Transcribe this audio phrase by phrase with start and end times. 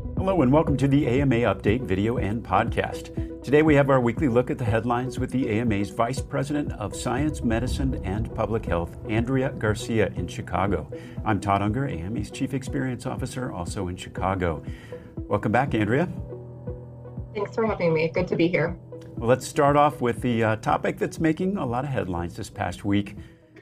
[0.00, 3.42] Hello, and welcome to the AMA Update video and podcast.
[3.42, 6.96] Today we have our weekly look at the headlines with the AMA's Vice President of
[6.96, 10.90] Science, Medicine, and Public Health, Andrea Garcia, in Chicago.
[11.24, 14.62] I'm Todd Unger, AMA's Chief Experience Officer, also in Chicago.
[15.16, 16.08] Welcome back, Andrea.
[17.34, 18.08] Thanks for having me.
[18.08, 18.78] Good to be here.
[19.16, 22.50] Well, let's start off with the uh, topic that's making a lot of headlines this
[22.50, 23.16] past week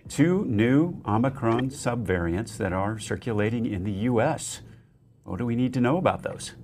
[0.09, 4.63] two new Omicron subvariants that are circulating in the U.S.
[5.29, 6.55] What do we need to know about those?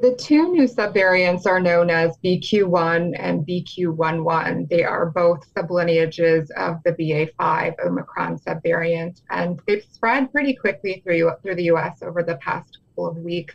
[0.00, 4.68] The two new subvariants are known as BQ1 and BQ11.
[4.68, 11.30] They are both sublineages of the BA5 Omicron subvariant, and they've spread pretty quickly through,
[11.42, 13.54] through the US over the past couple of weeks.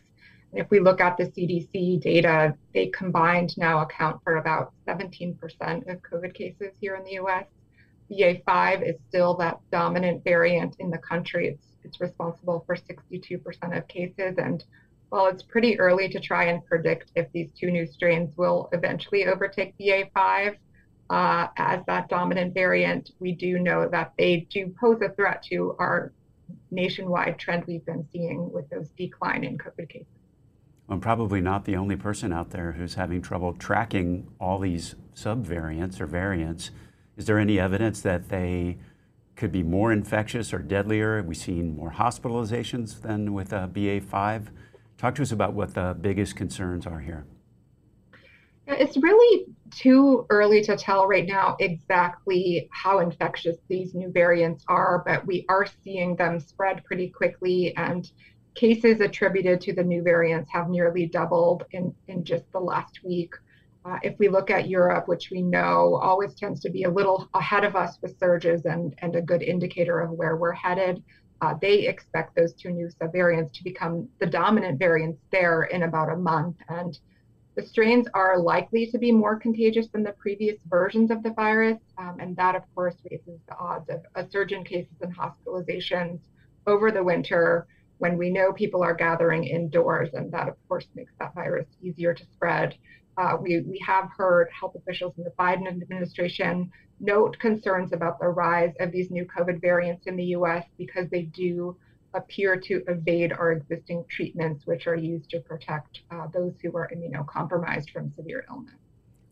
[0.52, 5.38] And if we look at the CDC data, they combined now account for about 17%
[5.92, 7.46] of COVID cases here in the US.
[8.10, 11.48] BA5 is still that dominant variant in the country.
[11.50, 14.38] It's, it's responsible for 62% of cases.
[14.38, 14.64] And
[15.10, 19.26] while it's pretty early to try and predict if these two new strains will eventually
[19.26, 20.58] overtake BA5
[21.10, 25.76] uh, as that dominant variant, we do know that they do pose a threat to
[25.80, 26.12] our
[26.72, 30.08] nationwide trend we've been seeing with those decline in COVID cases.
[30.90, 36.00] I'm probably not the only person out there who's having trouble tracking all these subvariants
[36.00, 36.72] or variants.
[37.18, 38.78] Is there any evidence that they
[39.38, 41.18] could be more infectious or deadlier?
[41.18, 44.48] We've we seen more hospitalizations than with uh, BA5?
[44.98, 47.26] Talk to us about what the biggest concerns are here.
[48.66, 55.04] It's really too early to tell right now exactly how infectious these new variants are,
[55.06, 58.12] but we are seeing them spread pretty quickly, and
[58.56, 63.36] cases attributed to the new variants have nearly doubled in, in just the last week.
[63.88, 67.30] Uh, if we look at Europe, which we know always tends to be a little
[67.34, 71.02] ahead of us with surges and, and a good indicator of where we're headed,
[71.40, 76.12] uh, they expect those two new subvariants to become the dominant variants there in about
[76.12, 76.58] a month.
[76.68, 77.00] And
[77.56, 81.78] the strains are likely to be more contagious than the previous versions of the virus.
[81.98, 86.20] Um, and that, of course, raises the odds of a surge in cases and hospitalizations
[86.66, 87.68] over the winter
[88.00, 90.10] when we know people are gathering indoors.
[90.14, 92.76] And that, of course, makes that virus easier to spread.
[93.18, 98.28] Uh, we, we have heard health officials in the Biden administration note concerns about the
[98.28, 101.76] rise of these new COVID variants in the US because they do
[102.14, 106.90] appear to evade our existing treatments, which are used to protect uh, those who are
[106.96, 108.74] immunocompromised from severe illness.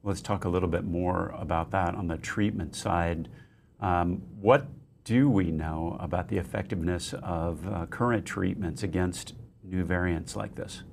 [0.03, 3.29] Let's talk a little bit more about that on the treatment side.
[3.79, 4.67] Um, what
[5.03, 10.83] do we know about the effectiveness of uh, current treatments against new variants like this?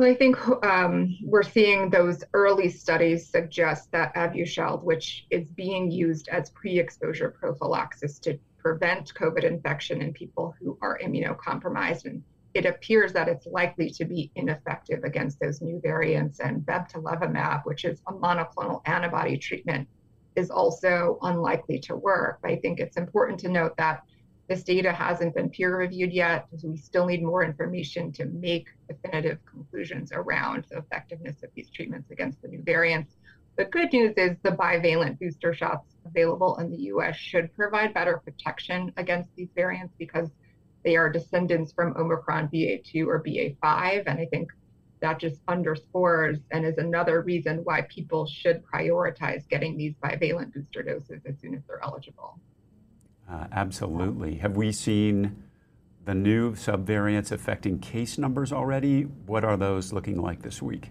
[0.00, 5.90] Well, I think um, we're seeing those early studies suggest that Evusheld, which is being
[5.90, 12.22] used as pre-exposure prophylaxis to prevent COVID infection in people who are immunocompromised, and
[12.54, 16.40] it appears that it's likely to be ineffective against those new variants.
[16.40, 19.86] And bebtelovimab, which is a monoclonal antibody treatment,
[20.34, 22.38] is also unlikely to work.
[22.42, 24.00] I think it's important to note that
[24.50, 28.66] this data hasn't been peer reviewed yet, so we still need more information to make
[28.88, 33.16] definitive conclusions around the effectiveness of these treatments against the new variants.
[33.56, 38.20] The good news is the bivalent booster shots available in the US should provide better
[38.24, 40.30] protection against these variants because
[40.84, 44.02] they are descendants from Omicron BA2 or BA5.
[44.08, 44.48] And I think
[44.98, 50.82] that just underscores and is another reason why people should prioritize getting these bivalent booster
[50.82, 52.40] doses as soon as they're eligible.
[53.30, 54.36] Uh, absolutely.
[54.36, 55.44] Have we seen
[56.04, 59.02] the new subvariants affecting case numbers already?
[59.02, 60.90] What are those looking like this week?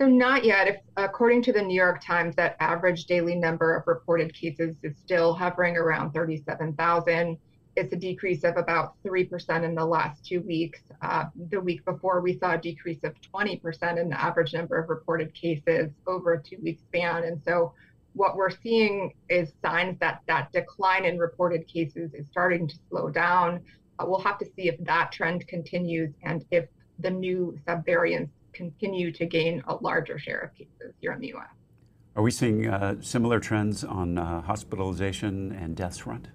[0.00, 0.66] So not yet.
[0.66, 4.96] If, according to the New York Times, that average daily number of reported cases is
[4.96, 7.38] still hovering around 37,000.
[7.76, 10.80] It's a decrease of about 3% in the last two weeks.
[11.02, 14.88] Uh, the week before, we saw a decrease of 20% in the average number of
[14.88, 17.24] reported cases over a two week span.
[17.24, 17.74] And so
[18.14, 23.08] what we're seeing is signs that that decline in reported cases is starting to slow
[23.08, 23.60] down.
[23.98, 26.66] Uh, we'll have to see if that trend continues and if
[27.00, 31.48] the new subvariants continue to gain a larger share of cases here in the US.
[32.16, 36.28] Are we seeing uh, similar trends on uh, hospitalization and deaths front?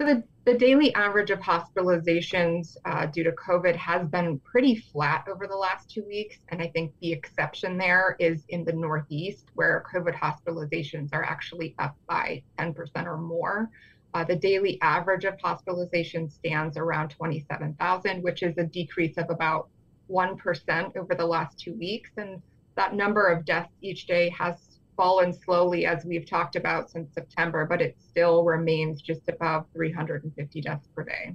[0.00, 5.28] So the the daily average of hospitalizations uh, due to COVID has been pretty flat
[5.28, 6.38] over the last two weeks.
[6.48, 11.74] And I think the exception there is in the Northeast, where COVID hospitalizations are actually
[11.78, 12.74] up by 10%
[13.04, 13.68] or more.
[14.14, 19.68] Uh, the daily average of hospitalizations stands around 27,000, which is a decrease of about
[20.10, 22.10] 1% over the last two weeks.
[22.16, 22.40] And
[22.74, 24.69] that number of deaths each day has
[25.00, 30.60] fallen slowly as we've talked about since September, but it still remains just above 350
[30.60, 31.34] deaths per day.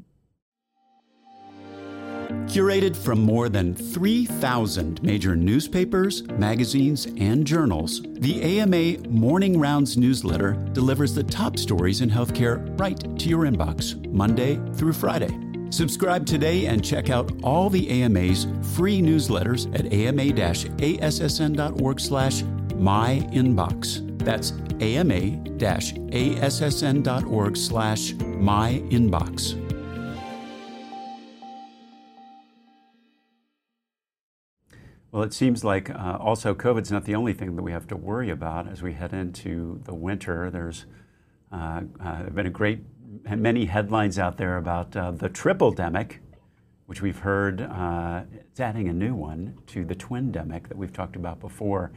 [2.45, 10.53] Curated from more than 3,000 major newspapers, magazines, and journals, the AMA Morning Rounds newsletter
[10.73, 15.35] delivers the top stories in healthcare right to your inbox, Monday through Friday.
[15.71, 18.45] Subscribe today and check out all the AMA's
[18.75, 20.39] free newsletters at ama-assn.org
[21.99, 22.43] slash
[22.77, 24.01] myinbox.
[24.19, 24.51] That's
[24.81, 25.57] ama-assn.org
[27.57, 29.61] slash myinbox.
[35.11, 37.95] Well, it seems like uh, also COVID's not the only thing that we have to
[37.95, 40.49] worry about as we head into the winter.
[40.51, 40.85] There's
[41.53, 42.83] uh, uh, been a great
[43.23, 46.17] many headlines out there about uh, the triple demic,
[46.85, 47.61] which we've heard.
[47.61, 51.91] Uh, it's adding a new one to the twin demic that we've talked about before.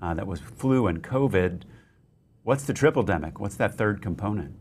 [0.00, 1.62] Uh, that was flu and COVID.
[2.42, 3.38] What's the triple demic?
[3.38, 4.56] What's that third component?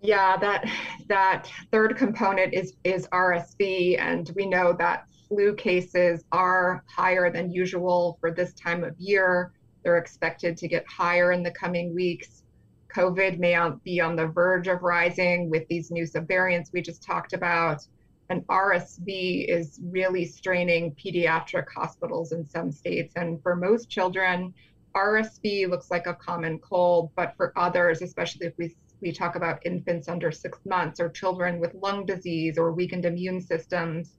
[0.00, 0.70] Yeah, that
[1.08, 7.50] that third component is is RSV, and we know that flu cases are higher than
[7.50, 9.52] usual for this time of year.
[9.82, 12.44] They're expected to get higher in the coming weeks.
[12.94, 17.32] COVID may be on the verge of rising with these new subvariants we just talked
[17.32, 17.86] about.
[18.30, 23.14] And RSV is really straining pediatric hospitals in some states.
[23.16, 24.52] And for most children,
[24.94, 29.64] RSV looks like a common cold, but for others, especially if we, we talk about
[29.64, 34.18] infants under six months or children with lung disease or weakened immune systems,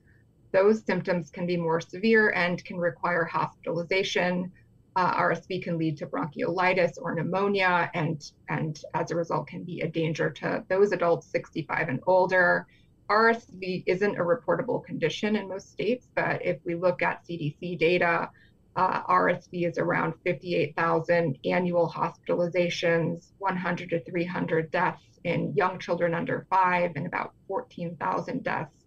[0.52, 4.52] those symptoms can be more severe and can require hospitalization.
[4.96, 9.82] Uh, RSV can lead to bronchiolitis or pneumonia, and, and as a result, can be
[9.82, 12.66] a danger to those adults 65 and older.
[13.10, 18.30] RSV isn't a reportable condition in most states, but if we look at CDC data,
[18.76, 26.46] uh, RSV is around 58,000 annual hospitalizations, 100 to 300 deaths in young children under
[26.50, 28.86] five, and about 14,000 deaths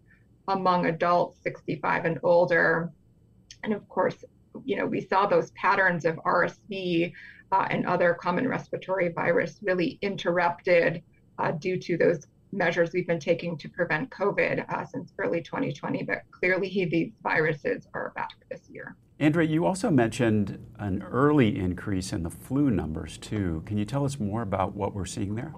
[0.48, 2.90] among adults 65 and older.
[3.64, 4.24] And of course,
[4.64, 7.12] you know, we saw those patterns of RSV
[7.50, 11.02] uh, and other common respiratory virus really interrupted
[11.38, 16.02] uh, due to those measures we've been taking to prevent COVID uh, since early 2020.
[16.04, 18.96] But clearly, these viruses are back this year.
[19.18, 23.62] Andrea, you also mentioned an early increase in the flu numbers too.
[23.66, 25.54] Can you tell us more about what we're seeing there?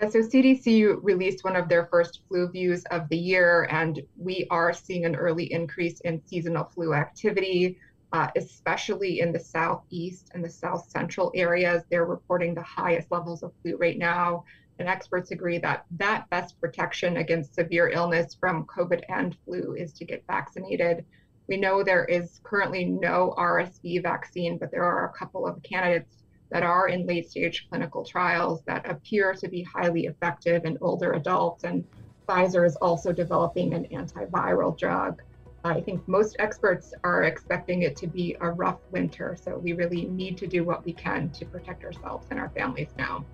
[0.00, 4.72] Yeah, so CDC released one of their first FluViews of the year, and we are
[4.72, 7.78] seeing an early increase in seasonal flu activity,
[8.12, 11.82] uh, especially in the southeast and the south central areas.
[11.90, 14.44] They're reporting the highest levels of flu right now.
[14.78, 19.92] And experts agree that that best protection against severe illness from COVID and flu is
[19.94, 21.04] to get vaccinated.
[21.48, 26.22] We know there is currently no RSV vaccine, but there are a couple of candidates
[26.50, 31.12] that are in late stage clinical trials that appear to be highly effective in older
[31.12, 31.64] adults.
[31.64, 31.84] And
[32.28, 35.22] Pfizer is also developing an antiviral drug.
[35.64, 39.36] I think most experts are expecting it to be a rough winter.
[39.42, 42.90] So we really need to do what we can to protect ourselves and our families
[42.96, 43.24] now.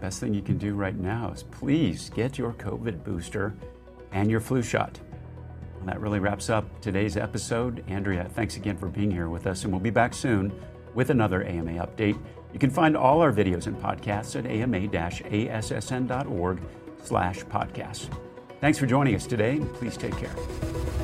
[0.00, 3.54] Best thing you can do right now is please get your COVID booster
[4.12, 4.98] and your flu shot.
[5.80, 7.84] And that really wraps up today's episode.
[7.88, 10.52] Andrea, thanks again for being here with us, and we'll be back soon
[10.94, 12.18] with another AMA update.
[12.52, 15.80] You can find all our videos and podcasts at ama-assn.org
[17.02, 18.08] slash podcasts.
[18.60, 21.03] Thanks for joining us today, please take care.